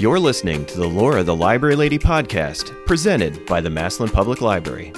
[0.00, 4.94] You're listening to the Laura the Library Lady podcast, presented by the Massillon Public Library.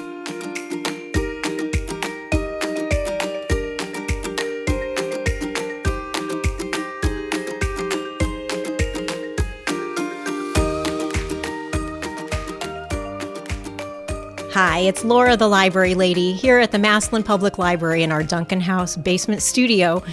[14.53, 18.61] Hi, it's Laura the Library Lady here at the Massillon Public Library in our Duncan
[18.61, 20.05] House basement studio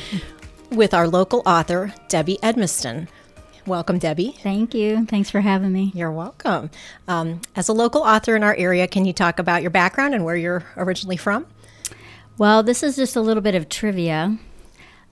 [0.72, 3.08] with our local author, Debbie Edmisten.
[3.70, 4.36] Welcome, Debbie.
[4.42, 5.06] Thank you.
[5.06, 5.92] Thanks for having me.
[5.94, 6.72] You're welcome.
[7.08, 10.26] Um, as a local author in our area, can you talk about your background and
[10.26, 11.46] where you're originally from?
[12.40, 14.40] Well, this is just a little bit of trivia.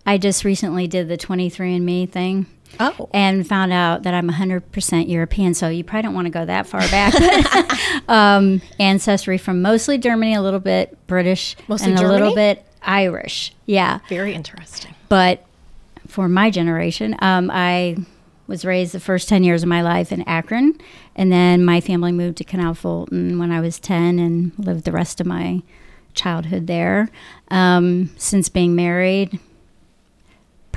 [0.07, 2.48] I just recently did the 23andMe thing.
[2.79, 3.09] Oh.
[3.13, 6.65] And found out that I'm 100% European, so you probably don't want to go that
[6.65, 7.13] far back.
[8.09, 13.53] um, ancestry from mostly Germany, a little bit British, Mostly and a little bit Irish.
[13.67, 13.99] Yeah.
[14.09, 14.95] Very interesting.
[15.09, 15.45] But
[16.07, 17.98] for my generation, um, I
[18.47, 20.79] was raised the first 10 years of my life in Akron.
[21.15, 24.91] And then my family moved to Canal Fulton when I was 10 and lived the
[24.91, 25.62] rest of my
[26.13, 27.09] childhood there.
[27.49, 29.39] Um, since being married,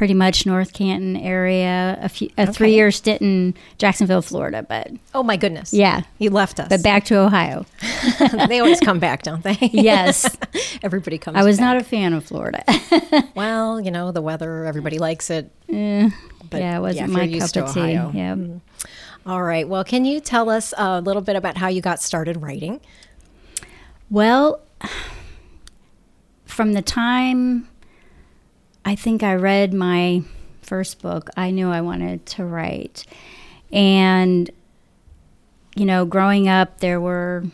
[0.00, 2.52] pretty much North Canton area, a, few, a Okay.
[2.52, 4.62] three year stint in Jacksonville, Florida.
[4.62, 5.74] But Oh, my goodness.
[5.74, 6.68] yeah, You left us.
[6.70, 7.66] but back to Ohio.
[8.48, 9.58] they always come back, don't they?
[9.74, 10.38] Yes.
[10.82, 11.42] Everybody comes back.
[11.42, 11.64] I was back.
[11.66, 12.64] not a fan of Florida.
[13.34, 15.50] Well, you know, the weather, everybody likes it.
[15.68, 16.08] Eh,
[16.48, 17.80] But, yeah, it wasn't yeah, my cup of tea.
[17.98, 18.10] Ohio.
[18.14, 18.36] Yeah.
[19.26, 19.68] All right.
[19.68, 22.80] Well, can you tell us a little bit about how you got started writing?
[24.08, 24.62] Well,
[26.46, 27.68] from the time
[28.84, 30.22] I think I read my
[30.62, 33.04] first book, I knew I wanted to write.
[33.72, 34.50] And,
[35.76, 37.44] you know, growing up, there were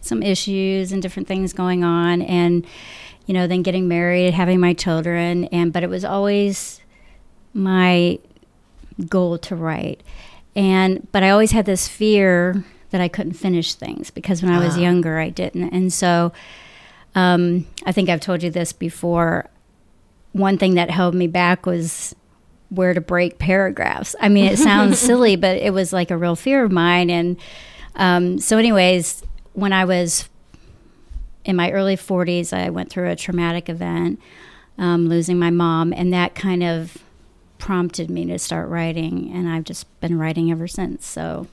[0.00, 2.22] some issues and different things going on.
[2.22, 2.66] And,
[3.26, 5.44] you know, then getting married, having my children.
[5.46, 6.80] And, but it was always
[7.52, 8.18] my
[9.08, 10.02] goal to write.
[10.56, 14.58] And but I always had this fear that I couldn't finish things because when I
[14.64, 14.80] was Ah.
[14.80, 15.70] younger I didn't.
[15.72, 16.32] And so
[17.14, 19.48] um, I think I've told you this before.
[20.32, 22.14] One thing that held me back was
[22.70, 24.14] where to break paragraphs.
[24.20, 27.10] I mean, it sounds silly, but it was like a real fear of mine.
[27.10, 27.36] And
[27.96, 29.22] um, so, anyways,
[29.54, 30.28] when I was
[31.44, 34.20] in my early 40s, I went through a traumatic event,
[34.76, 36.98] um, losing my mom, and that kind of
[37.58, 39.32] prompted me to start writing.
[39.34, 41.06] And I've just been writing ever since.
[41.06, 41.46] So,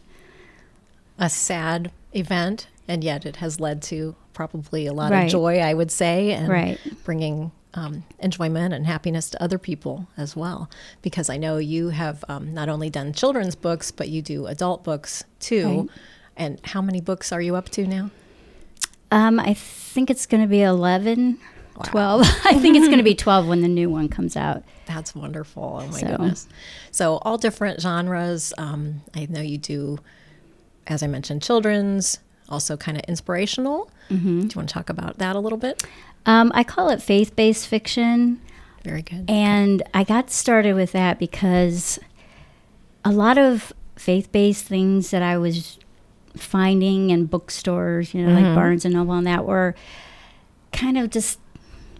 [1.17, 5.23] A sad event, and yet it has led to probably a lot Right.
[5.23, 6.77] of joy, I would say, and Right.
[7.05, 10.69] bringing um, enjoyment and happiness to other people as well.
[11.03, 14.83] Because I know you have um, not only done children's books, but you do adult
[14.83, 15.81] books too.
[15.81, 15.89] Right.
[16.37, 18.09] And how many books are you up to now?
[19.11, 21.37] um, I think it's going to be 11,
[21.83, 22.21] 12.
[22.45, 24.63] I think it's going to be 12 when the new one comes out.
[24.87, 25.79] That's wonderful.
[25.83, 26.47] Oh my So- goodness.
[26.91, 28.53] So, all different genres.
[28.57, 29.99] Um, I know you do,
[30.87, 32.19] as I mentioned, children's,
[32.49, 33.89] also kind of inspirational.
[34.09, 34.41] Mm-hmm.
[34.41, 35.83] Do you want to talk about that a little bit?
[36.25, 38.41] Um, I call it faith based fiction.
[38.83, 39.25] Very good.
[39.29, 41.99] And I got started with that because
[43.03, 45.79] a lot of faith based things that I was
[46.35, 49.75] finding in bookstores, you know, like Barnes and Noble and that were
[50.71, 51.39] kind of just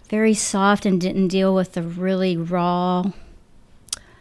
[0.08, 3.04] very soft and didn't deal with the really raw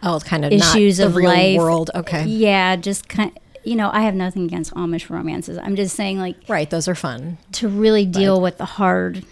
[0.02, 1.57] oh, kind of issues not of real life.
[1.57, 1.92] world.
[1.94, 2.25] Okay.
[2.25, 5.58] Yeah, just kind you know, I have nothing against Amish romances.
[5.58, 6.70] I'm just saying like Right.
[6.70, 7.38] Those are fun.
[7.53, 9.26] to really deal with the hard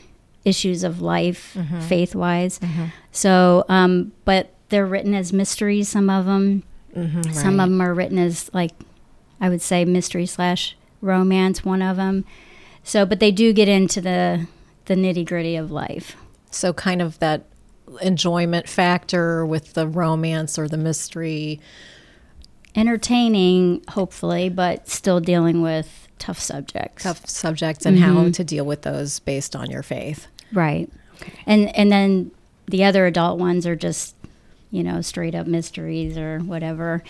[0.46, 1.80] issues of life, mm-hmm.
[1.82, 2.60] faith wise.
[2.60, 2.86] Mm-hmm.
[3.12, 5.90] So, um, but they're written as mysteries.
[5.90, 6.64] Some of them,
[6.96, 8.72] mm-hmm, some of them are written as like
[9.40, 11.64] I would say mystery slash romance.
[11.64, 12.26] One of them.
[12.84, 14.48] So, but they do get into the
[14.86, 16.16] the nitty gritty of life.
[16.52, 17.46] So, kind of that
[18.02, 21.60] enjoyment factor with the romance or the mystery.
[22.76, 27.04] Entertaining, hopefully, but still dealing with tough subjects.
[27.04, 28.32] tough subjects and how mm-hmm.
[28.32, 30.28] to deal with those based on your faith.
[30.52, 30.90] Right.
[31.46, 32.32] And and then
[32.68, 34.16] the other adult ones are just,
[34.72, 37.04] you know, straight up mysteries or whatever.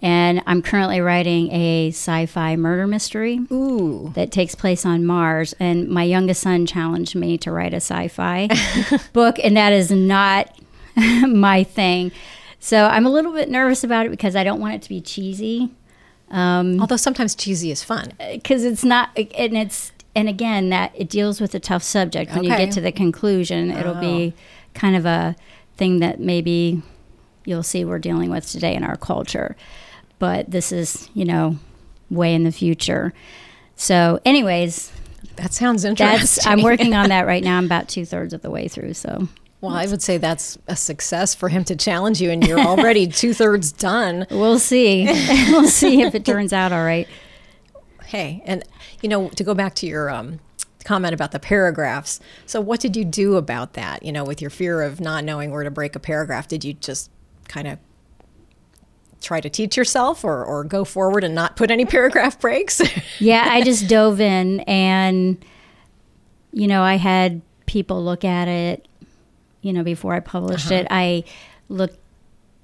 [0.00, 4.12] And I'm currently writing a sci-fi murder mystery Ooh.
[4.14, 5.54] that takes place on Mars.
[5.58, 8.48] And my youngest son challenged me to write a sci-fi
[9.14, 10.54] book, and that is not
[10.96, 12.12] my thing.
[12.60, 15.00] So I'm a little bit nervous about it because I don't want it to be
[15.00, 15.70] cheesy.
[16.30, 18.12] Um, Although sometimes cheesy is fun.
[18.18, 22.32] Uh, because it's not and it's and again that it deals with a tough subject.
[22.34, 24.40] When you get to the conclusion it'll be oh.
[24.74, 25.36] kind of a
[25.76, 26.82] thing that maybe
[27.44, 29.54] you'll see we're dealing with today in our culture.
[30.18, 31.58] But this is you know
[32.10, 33.12] way in the future.
[33.76, 34.90] So anyways
[35.36, 36.18] That sounds interesting.
[36.18, 37.58] that's i'm working on that right now.
[37.58, 39.28] I'm about two-thirds of the way through so
[39.60, 43.06] Well, I would say that's a success for him to challenge you, and you're already
[43.08, 44.26] two thirds done.
[44.30, 45.04] We'll see.
[45.50, 47.08] we'll see if it turns out all right.
[48.04, 48.62] Hey, and
[49.02, 50.40] you know, to go back to your um,
[50.84, 52.20] comment about the paragraphs.
[52.44, 54.02] So, what did you do about that?
[54.04, 56.74] You know, with your fear of not knowing where to break a paragraph, did you
[56.74, 57.10] just
[57.48, 57.78] kind of
[59.20, 62.80] try to teach yourself or, or go forward and not put any paragraph breaks?
[63.18, 65.44] yeah, I just dove in and,
[66.52, 68.86] you know, I had people look at it,
[69.66, 70.82] you know, before I published uh-huh.
[70.82, 70.86] it.
[70.90, 71.24] I
[71.68, 71.98] looked,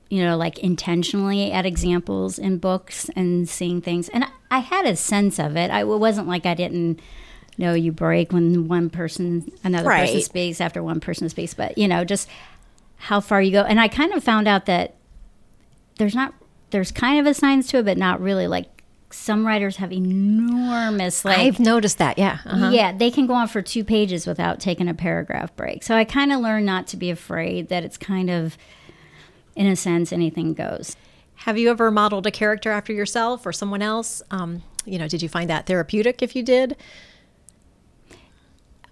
[0.08, 4.08] you know, like intentionally at examples in books and seeing things.
[4.10, 5.72] And I had a sense of it.
[5.72, 7.00] I, it wasn't like I didn't
[7.58, 10.06] know you break when one person, another right.
[10.06, 12.28] person speaks after one person speaks, but, you know, just
[12.98, 13.62] how far you go.
[13.62, 14.94] And I kind of found out that
[15.98, 16.34] there's not
[16.70, 18.46] there's kind of a science to it, but not really.
[18.46, 18.81] Like
[19.12, 22.18] some writers have enormous like I've noticed that.
[22.18, 22.38] Yeah.
[22.44, 22.70] Uh-huh.
[22.70, 25.82] Yeah, they can go on for 2 pages without taking a paragraph break.
[25.82, 28.56] So I kind of learned not to be afraid that it's kind of
[29.56, 30.96] in a sense anything goes.
[31.36, 34.22] Have you ever modeled a character after yourself or someone else?
[34.30, 36.76] Um, you know, did you find that therapeutic if you did?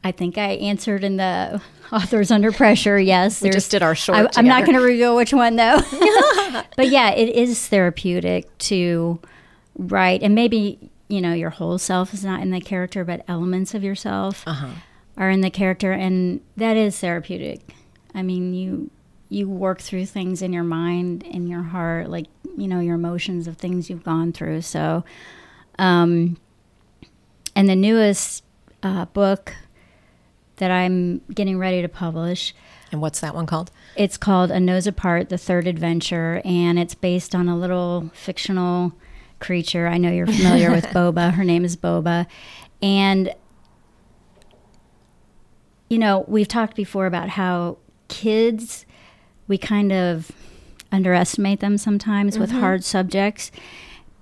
[0.02, 1.60] I think I answered in the
[1.92, 2.98] authors under pressure.
[2.98, 4.36] Yes, we just did our short.
[4.36, 5.80] I, am not going to reveal which one though.
[6.76, 9.20] but yeah, it is therapeutic to
[9.76, 13.74] write, and maybe you know your whole self is not in the character, but elements
[13.74, 14.74] of yourself uh-huh.
[15.16, 17.60] are in the character, and that is therapeutic.
[18.14, 18.90] I mean, you
[19.28, 22.26] you work through things in your mind, in your heart, like
[22.56, 24.62] you know your emotions of things you've gone through.
[24.62, 25.04] So,
[25.78, 26.36] um,
[27.54, 28.44] and the newest
[28.82, 29.54] uh, book
[30.56, 32.54] that I'm getting ready to publish.
[32.92, 33.70] And what's that one called?
[33.96, 38.92] It's called A Nose Apart, The Third Adventure, and it's based on a little fictional
[39.40, 39.86] creature.
[39.86, 41.32] I know you're familiar with Boba.
[41.32, 42.26] Her name is Boba.
[42.82, 43.34] And,
[45.88, 47.78] you know, we've talked before about how
[48.08, 48.86] kids,
[49.48, 50.30] we kind of
[50.92, 52.42] underestimate them sometimes mm-hmm.
[52.42, 53.50] with hard subjects,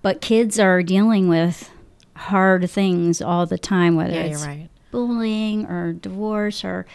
[0.03, 1.71] but kids are dealing with
[2.17, 6.87] hard things all the time, whether yeah, it's right bullying or divorce or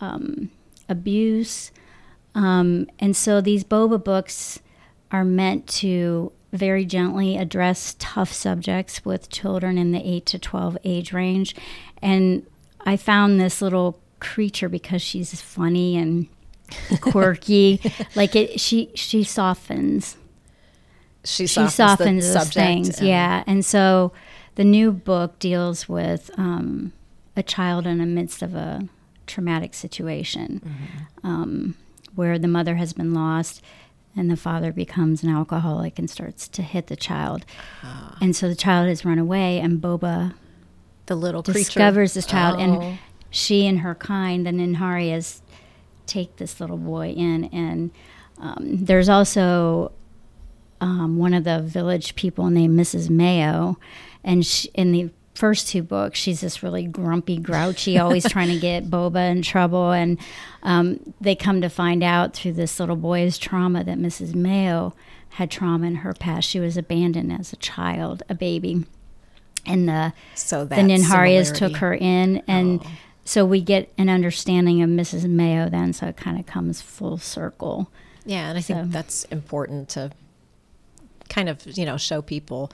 [0.00, 0.50] um,
[0.88, 1.70] abuse.
[2.34, 4.60] Um, and so these boba books
[5.10, 10.78] are meant to very gently address tough subjects with children in the 8 to 12
[10.84, 11.54] age range.
[12.00, 12.46] And
[12.80, 16.28] I found this little creature because she's funny and
[17.00, 17.80] quirky.
[18.14, 20.16] like it, she she softens.
[21.24, 23.42] She softens, she softens those things, and yeah.
[23.48, 24.12] And so
[24.54, 26.92] the new book deals with um,
[27.36, 28.88] a child in the midst of a
[29.26, 31.26] traumatic situation mm-hmm.
[31.26, 31.74] um,
[32.14, 33.62] where the mother has been lost
[34.16, 37.44] and the father becomes an alcoholic and starts to hit the child.
[37.82, 38.16] Ah.
[38.20, 40.34] And so the child has run away, and Boba,
[41.06, 42.62] the little discovers this child, oh.
[42.62, 42.98] and
[43.30, 45.42] she and her kind, the Ninharias,
[46.06, 47.44] take this little boy in.
[47.46, 47.90] And
[48.38, 49.92] um, there's also
[50.80, 53.10] um, one of the village people named Mrs.
[53.10, 53.78] Mayo,
[54.24, 58.58] and she, in the first two books, she's this really grumpy, grouchy, always trying to
[58.58, 59.92] get Boba in trouble.
[59.92, 60.18] And
[60.62, 64.34] um, they come to find out through this little boy's trauma that Mrs.
[64.34, 64.94] Mayo
[65.30, 66.48] had trauma in her past.
[66.48, 68.84] She was abandoned as a child, a baby.
[69.66, 72.42] And the, so the Ninharias took her in.
[72.48, 72.90] And oh.
[73.24, 75.28] so we get an understanding of Mrs.
[75.28, 75.92] Mayo then.
[75.92, 77.90] So it kind of comes full circle.
[78.24, 78.48] Yeah.
[78.48, 80.12] And I think that's important to
[81.28, 82.70] kind of, you know, show people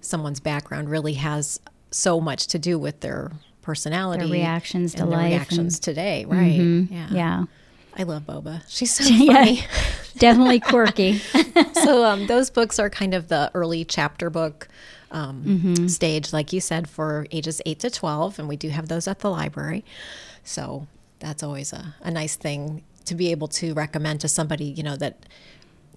[0.00, 1.60] someone's background really has
[1.92, 3.32] so much to do with their
[3.62, 6.24] personality, their reactions to life, reactions and, today.
[6.24, 6.58] Right?
[6.58, 7.08] Mm-hmm, yeah.
[7.10, 7.44] Yeah.
[7.96, 8.62] I love Boba.
[8.68, 9.56] She's so funny.
[9.56, 9.66] Yeah,
[10.18, 11.18] definitely quirky.
[11.74, 14.68] so um, those books are kind of the early chapter book
[15.10, 15.86] um, mm-hmm.
[15.88, 19.18] stage, like you said, for ages eight to twelve, and we do have those at
[19.18, 19.84] the library.
[20.42, 20.86] So
[21.20, 24.96] that's always a, a nice thing to be able to recommend to somebody, you know,
[24.96, 25.26] that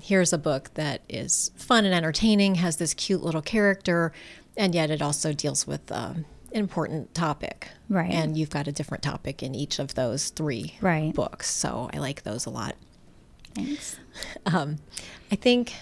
[0.02, 4.12] here's a book that is fun and entertaining, has this cute little character,
[4.58, 7.70] and yet it also deals with um, an important topic.
[7.90, 8.12] Right.
[8.12, 11.14] And you've got a different topic in each of those three right.
[11.14, 11.50] books.
[11.50, 12.76] So I like those a lot.
[13.54, 13.98] Thanks.
[14.46, 14.78] Um,
[15.32, 15.74] I think,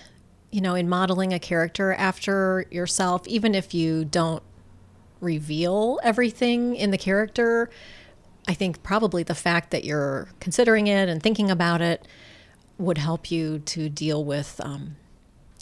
[0.51, 4.43] you know, in modeling a character after yourself, even if you don't
[5.21, 7.69] reveal everything in the character,
[8.47, 12.07] I think probably the fact that you're considering it and thinking about it
[12.77, 14.97] would help you to deal with, um,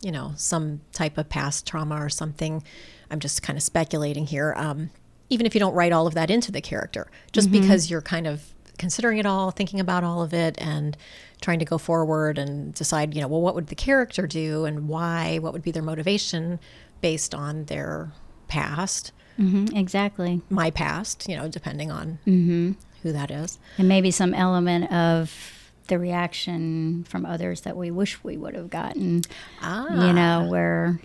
[0.01, 2.63] you know, some type of past trauma or something
[3.12, 4.53] I'm just kind of speculating here.
[4.58, 4.89] Um,
[5.30, 7.62] even if you don't write all of that into the character, just mm-hmm.
[7.62, 10.98] because you're kind of considering it all, thinking about all of it, and
[11.41, 14.88] trying to go forward and decide, you know, well, what would the character do and
[14.88, 15.39] why?
[15.39, 16.60] What would be their motivation
[17.00, 18.12] based on their
[18.48, 19.12] past?
[19.39, 20.41] Mm-hmm, exactly.
[20.50, 22.72] My past, you know, depending on mm-hmm.
[23.03, 23.60] who that is.
[23.77, 28.70] And maybe some element of the reaction from others that we wish we would have
[28.70, 29.22] gotten.
[29.62, 30.08] Ah.
[30.08, 31.00] You know, where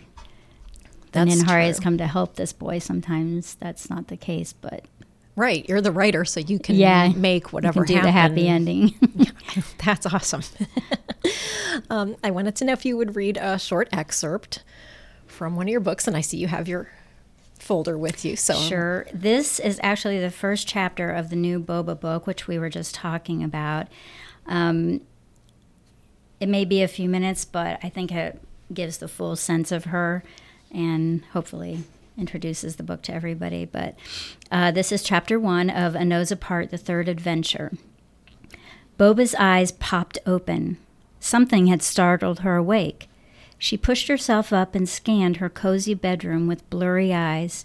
[1.16, 1.84] the That's Ninhari has true.
[1.84, 2.78] come to help this boy.
[2.78, 4.84] Sometimes that's not the case, but
[5.36, 8.48] Right, you're the writer, so you can yeah, make you whatever can do the happy
[8.48, 8.94] ending.
[9.84, 10.42] That's awesome.
[11.90, 14.62] um, I wanted to know if you would read a short excerpt
[15.26, 16.88] from one of your books, and I see you have your
[17.58, 18.34] folder with you.
[18.36, 19.06] So Sure.
[19.12, 22.94] This is actually the first chapter of the new Boba book, which we were just
[22.94, 23.88] talking about.
[24.46, 25.02] Um,
[26.40, 28.40] it may be a few minutes, but I think it
[28.72, 30.22] gives the full sense of her
[30.72, 31.84] and hopefully
[32.18, 33.64] introduces the book to everybody.
[33.64, 33.96] But
[34.50, 37.72] uh, this is chapter one of A Nose Apart, the third adventure.
[38.98, 40.78] Boba's eyes popped open.
[41.20, 43.08] Something had startled her awake.
[43.58, 47.64] She pushed herself up and scanned her cozy bedroom with blurry eyes.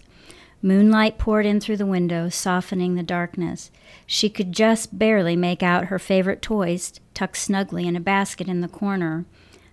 [0.62, 3.70] Moonlight poured in through the window, softening the darkness.
[4.06, 8.60] She could just barely make out her favorite toys tucked snugly in a basket in
[8.60, 9.24] the corner,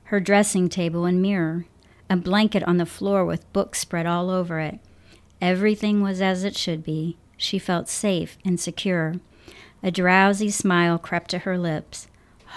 [0.05, 1.65] her dressing table and mirror,
[2.09, 4.79] a blanket on the floor with books spread all over it.
[5.41, 7.17] Everything was as it should be.
[7.37, 9.15] She felt safe and secure.
[9.81, 12.07] A drowsy smile crept to her lips.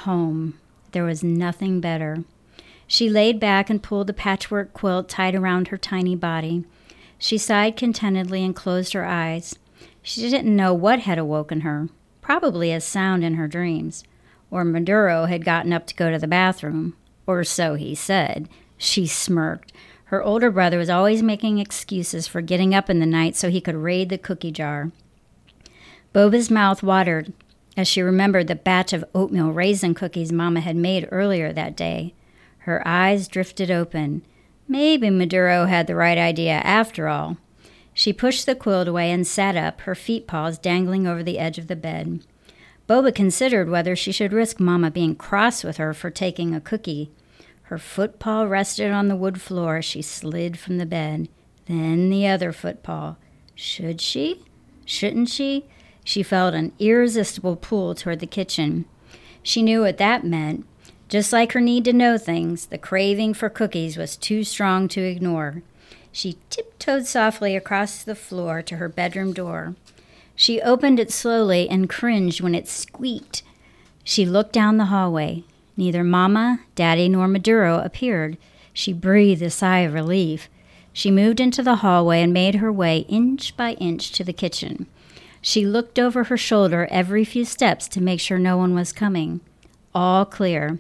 [0.05, 0.59] Home.
[0.91, 2.25] There was nothing better.
[2.87, 6.65] She laid back and pulled the patchwork quilt tight around her tiny body.
[7.19, 9.57] She sighed contentedly and closed her eyes.
[10.03, 11.89] She didn't know what had awoken her,
[12.21, 14.03] probably a sound in her dreams.
[14.51, 16.97] Or Maduro had gotten up to go to the bathroom.
[17.27, 18.49] Or so he said.
[18.83, 19.73] She smirked.
[20.07, 23.61] Her older brother was always making excuses for getting up in the night so he
[23.61, 24.91] could raid the cookie jar.
[26.13, 27.33] Boba's mouth watered
[27.77, 32.13] as she remembered the batch of oatmeal raisin cookies Mama had made earlier that day.
[32.59, 34.23] Her eyes drifted open.
[34.67, 37.37] Maybe Maduro had the right idea after all.
[37.95, 41.57] She pushed the quilt away and sat up, her feet paws dangling over the edge
[41.57, 42.27] of the bed.
[42.89, 47.13] Boba considered whether she should risk Mama being cross with her for taking a cookie.
[47.73, 51.31] Her foot paw rested on the wood floor as she slid from the bed.
[51.65, 53.17] Then the other foot paw.
[53.55, 54.45] Should she?
[54.85, 55.65] Shouldn't she?
[56.05, 58.85] She felt an irresistible pull toward the kitchen.
[59.43, 60.67] She knew what that meant.
[61.09, 65.01] Just like her need to know things, the craving for cookies was too strong to
[65.01, 65.63] ignore.
[66.13, 69.77] She tiptoed softly across the floor to her bedroom door.
[70.37, 73.43] She opened it slowly and cringed when it squeaked.
[74.05, 75.45] She looked down the hallway.
[75.77, 78.37] Neither Mama, Daddy, nor Maduro appeared.
[78.73, 80.49] She breathed a sigh of relief.
[80.93, 84.87] She moved into the hallway and made her way inch by inch to the kitchen.
[85.41, 89.41] She looked over her shoulder every few steps to make sure no one was coming.
[89.95, 90.79] All clear.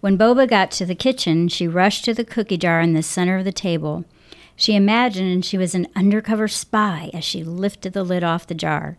[0.00, 3.38] When Boba got to the kitchen, she rushed to the cookie jar in the center
[3.38, 4.04] of the table.
[4.56, 8.98] She imagined she was an undercover spy as she lifted the lid off the jar.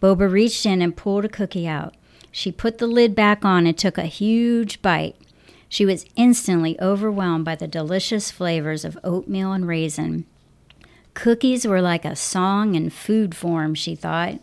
[0.00, 1.94] Boba reached in and pulled a cookie out.
[2.36, 5.14] She put the lid back on and took a huge bite.
[5.68, 10.26] She was instantly overwhelmed by the delicious flavors of oatmeal and raisin.
[11.14, 14.40] Cookies were like a song in food form, she thought.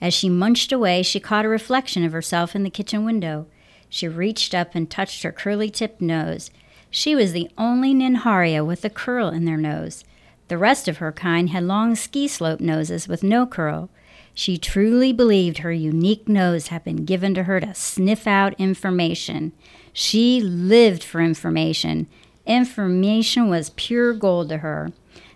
[0.00, 3.46] As she munched away, she caught a reflection of herself in the kitchen window.
[3.88, 6.52] She reached up and touched her curly tipped nose.
[6.92, 10.04] She was the only Ninharia with a curl in their nose.
[10.46, 13.90] The rest of her kind had long ski slope noses with no curl.
[14.38, 19.52] She truly believed her unique nose had been given to her to sniff out information.
[19.94, 22.06] She lived for information.
[22.44, 24.92] Information was pure gold to her,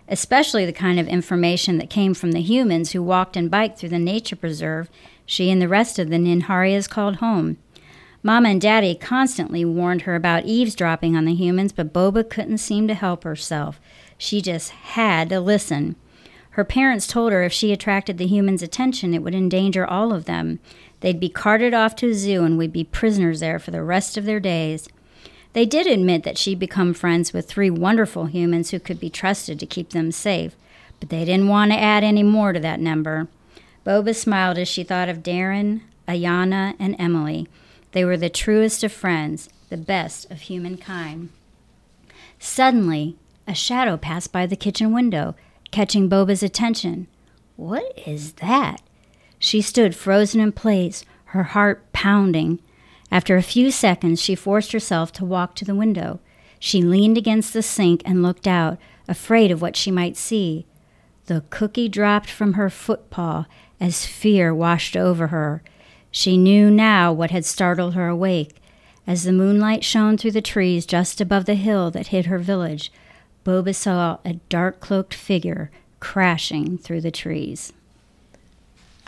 [0.07, 3.89] especially the kind of information that came from the humans who walked and biked through
[3.89, 4.87] the nature preserve
[5.25, 7.57] she and the rest of the Ninharias called home.
[8.21, 12.87] Mama and Daddy constantly warned her about eavesdropping on the humans, but Boba couldn't seem
[12.87, 13.81] to help herself.
[14.19, 15.95] She just had to listen.
[16.51, 20.25] Her parents told her if she attracted the humans' attention, it would endanger all of
[20.25, 20.59] them.
[20.99, 24.17] They'd be carted off to a zoo and we'd be prisoners there for the rest
[24.17, 24.89] of their days.
[25.53, 29.59] They did admit that she'd become friends with three wonderful humans who could be trusted
[29.59, 30.55] to keep them safe,
[30.99, 33.27] but they didn't want to add any more to that number.
[33.85, 37.47] Boba smiled as she thought of Darren, Ayana, and Emily.
[37.93, 41.29] They were the truest of friends, the best of humankind.
[42.39, 43.15] Suddenly,
[43.47, 45.35] a shadow passed by the kitchen window,
[45.71, 47.07] catching Boba's attention.
[47.55, 48.81] What is that?
[49.39, 52.59] She stood frozen in place, her heart pounding.
[53.11, 56.19] After a few seconds, she forced herself to walk to the window.
[56.59, 60.65] She leaned against the sink and looked out, afraid of what she might see.
[61.25, 63.45] The cookie dropped from her foot paw
[63.79, 65.63] as fear washed over her.
[66.11, 68.57] She knew now what had startled her awake.
[69.07, 72.91] As the moonlight shone through the trees just above the hill that hid her village,
[73.45, 77.73] Boba saw a dark cloaked figure crashing through the trees.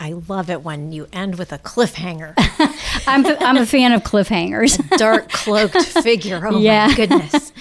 [0.00, 2.34] I love it when you end with a cliffhanger.
[3.06, 4.76] I'm, I'm a fan of cliffhangers.
[4.98, 6.40] Dark cloaked figure.
[6.44, 6.88] Oh Yeah.
[6.88, 7.52] my goodness.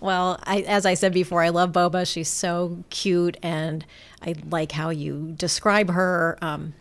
[0.00, 2.10] Well, I, as I said before, I love Boba.
[2.10, 3.84] She's so cute, and
[4.22, 6.38] I like how you describe her.
[6.40, 6.74] Um,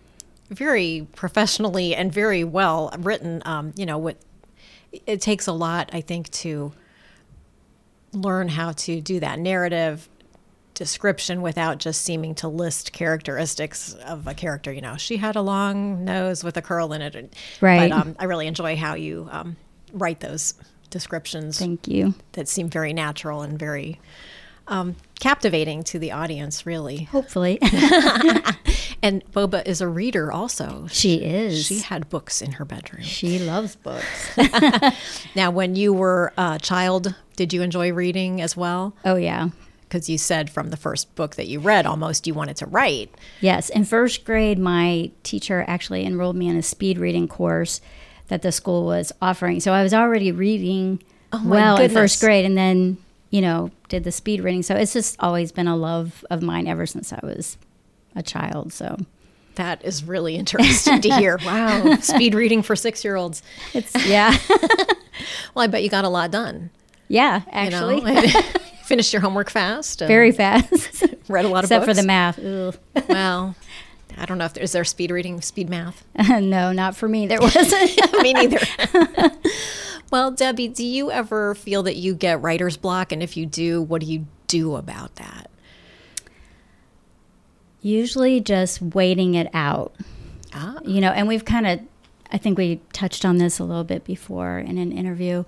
[0.49, 3.41] very professionally and very well written.
[3.45, 4.17] Um, you know, what
[5.05, 6.71] it takes a lot, I think, to
[8.13, 10.09] learn how to do that narrative
[10.73, 14.71] description without just seeming to list characteristics of a character.
[14.71, 17.35] You know, she had a long nose with a curl in it.
[17.59, 17.89] Right.
[17.89, 19.57] But um, I really enjoy how you um,
[19.91, 20.53] write those
[20.89, 22.13] descriptions Thank you.
[22.31, 23.99] that seem very natural and very
[24.69, 27.03] um, captivating to the audience, really.
[27.03, 27.59] Hopefully.
[29.01, 30.87] And Boba is a reader also.
[30.91, 31.65] she is.
[31.65, 33.03] She had books in her bedroom.
[33.03, 34.37] she loves books.
[35.35, 38.93] Now, when you were a child, did you enjoy reading as well?
[39.05, 39.49] Oh, yeah.
[39.81, 43.13] Because you said from the first book that you read, almost you wanted to write.
[43.41, 43.69] Yes.
[43.69, 47.79] In first grade, my teacher actually enrolled me in a speed reading course
[48.27, 49.59] that the school was offering.
[49.59, 51.01] So I was already reading
[51.31, 52.97] Oh, well in first grade and then,
[53.29, 54.61] you know, did the speed reading.
[54.63, 57.57] So it's just always been a love of mine ever since I was
[58.15, 58.73] a child.
[58.73, 58.97] So
[59.55, 61.37] That is really interesting to hear.
[61.45, 63.41] Wow, speed reading for six year olds.
[63.73, 64.35] it's, yeah.
[65.53, 66.69] Well, I bet you got a lot done.
[67.07, 68.01] yeah, You actually.
[68.01, 68.41] know?
[68.83, 69.99] Finished your homework fast.
[69.99, 71.03] Very fast.
[71.27, 71.83] read a lot of books.
[71.83, 72.39] Except for the math.
[72.39, 72.75] Ugh.
[73.07, 73.55] Well,
[74.17, 76.03] I don't know if there, is there speed reading, speed math.
[76.17, 77.27] no, not for me.
[77.27, 77.71] There wasn't.
[78.23, 78.57] Me neither.
[80.11, 83.11] well, Debbie, do you ever feel that you get writer's block?
[83.11, 85.51] And if you do, what do you do about that?
[87.81, 89.93] Usually just waiting it out.
[90.53, 91.79] Ah, you know, and we've kind of,
[92.31, 95.45] I think we touched on this a little bit before in an interview,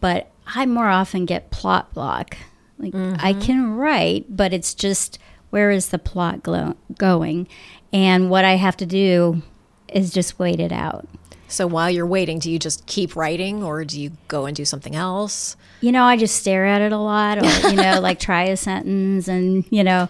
[0.00, 2.36] but I more often get plot block.
[2.78, 5.18] Like I can write, but it's just
[5.50, 7.46] where is the plot glo- going?
[7.92, 9.42] And what I have to do
[9.88, 11.06] is just wait it out.
[11.48, 14.64] so while you're waiting, do you just keep writing or do you go and do
[14.64, 15.56] something else?
[15.80, 18.56] You know, I just stare at it a lot or, you know, like try a
[18.56, 20.08] sentence and, you know,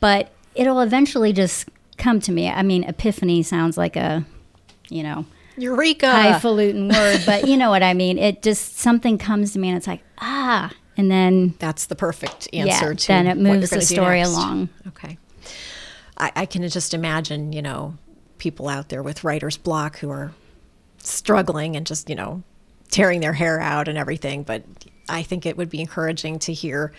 [0.00, 2.48] but it'll eventually just come to me.
[2.48, 4.24] I mean, epiphany sounds like a,
[4.88, 5.24] you know,
[5.56, 6.10] Eureka!
[6.10, 8.18] highfalutin word, but you know what I mean.
[8.18, 12.48] It just something comes to me and it's like ah, and then That's the perfect
[12.52, 14.70] answer yeah, to then it moves the story along.
[14.88, 15.18] Okay.
[16.16, 17.98] I, I can just imagine, you know,
[18.38, 20.32] people out there with writer's block who are
[20.98, 22.42] struggling and just, you know,
[22.90, 24.42] tearing their hair out and everything.
[24.42, 24.62] But
[25.08, 26.92] I think it would be encouraging to hear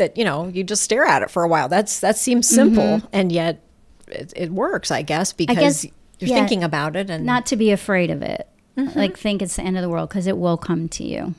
[0.00, 1.68] that, you know, you just stare at it for a while.
[1.68, 3.62] That's that seems simple and yet
[4.08, 5.64] it, it works, I guess, because Mm-hmm.
[5.64, 5.86] guess,
[6.18, 8.46] you're yeah, thinking about it and Not to be afraid of it.
[8.76, 8.98] Mm-hmm.
[8.98, 11.34] Like think it's the end of the world because it will come to you.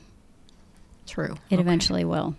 [1.06, 1.36] true.
[1.50, 2.34] It eventually will.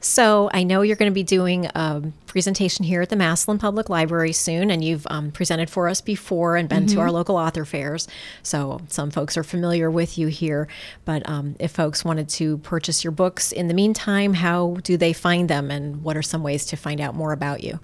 [0.00, 3.90] So I know you're going to be doing a presentation here at the Massillon Public
[3.90, 7.66] Library soon, and you've um, presented for us before and been to our local author
[7.66, 8.08] fairs.
[8.42, 10.68] So some folks are familiar with you here.
[11.04, 15.12] But um, if folks wanted to purchase your books in the meantime, how do they
[15.12, 17.78] find them, and what are some ways to find out more about you?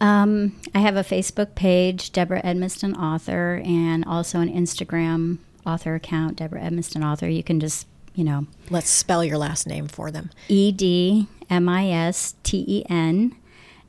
[0.00, 6.36] Um, I have a Facebook page, Deborah Edmisten Author, and also an Instagram author account,
[6.36, 7.28] Deborah Edmisten Author.
[7.28, 10.30] You can just, you know, Let's spell your last name for them.
[10.48, 13.36] E D M I S T E N.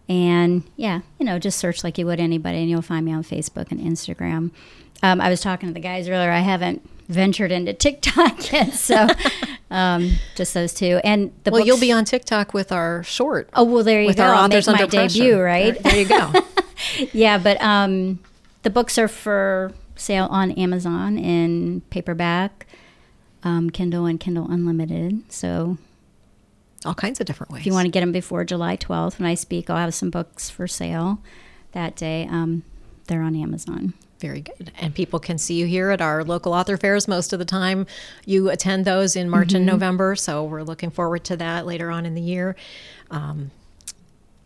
[0.10, 3.24] And yeah, you know, just search like you would anybody, and you'll find me on
[3.24, 4.52] Facebook and Instagram.
[5.04, 6.32] Um, I was talking to the guys earlier.
[6.32, 9.08] I haven't ventured into TikTok yet, so
[9.70, 11.00] um, just those two.
[11.04, 13.50] And the Well, you'll be on TikTok with our short.
[13.54, 14.24] Oh well, there you go with go.
[14.24, 15.20] our I'll authors make my under pressure.
[15.20, 15.82] debut, right?
[15.82, 16.34] There, there you go.
[17.14, 18.20] yeah, but um,
[18.64, 22.68] the books are for sale on Amazon in paperback,
[23.44, 25.32] um, Kindle, and Kindle Unlimited.
[25.32, 25.78] So
[26.86, 27.62] All kinds of different ways.
[27.62, 30.10] if you want to get them before July 12th, when I speak, I'll have some
[30.10, 31.20] books for sale
[31.74, 32.28] that day.
[32.30, 32.64] Um,
[33.08, 33.94] they're on Amazon.
[34.20, 34.72] Very good.
[34.80, 37.88] And people can see you here at our local author fairs most of the time.
[38.26, 42.06] You attend those in March and November, so we're looking forward to that later on
[42.06, 42.56] in the year.
[43.10, 43.50] Um,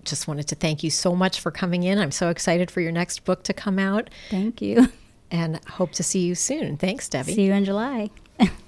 [0.05, 1.97] just wanted to thank you so much for coming in.
[1.97, 4.87] I'm so excited for your next book to come out Thank you.
[5.29, 6.77] and hope to see you soon.
[6.77, 7.33] Thanks, Debbie.
[7.33, 8.11] See you in July.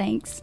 [0.00, 0.42] Thanks.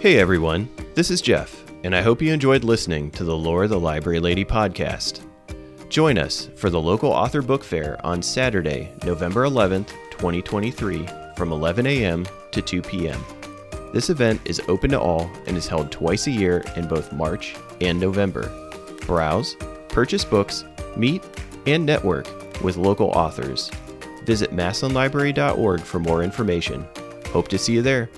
[0.00, 3.80] Hey everyone, this is Jeff, and I hope you enjoyed listening to the Laura the
[3.80, 5.22] Library Lady podcast.
[5.88, 11.88] Join us for the local author book fair on Saturday, November 11th, 2023, from 11
[11.88, 12.24] a.m.
[12.52, 13.20] to 2 p.m.
[13.92, 17.56] This event is open to all and is held twice a year in both March
[17.80, 18.48] and November.
[19.08, 19.56] Browse,
[19.88, 20.64] purchase books,
[20.96, 21.22] meet,
[21.66, 22.26] and network
[22.62, 23.70] with local authors.
[24.24, 26.86] Visit massillonlibrary.org for more information.
[27.32, 28.10] Hope to see you there.